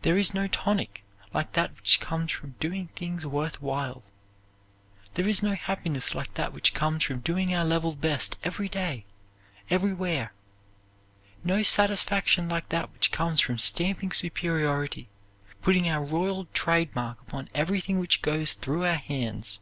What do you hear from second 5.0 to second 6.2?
There is no happiness